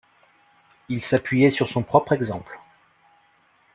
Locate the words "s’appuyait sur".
1.03-1.69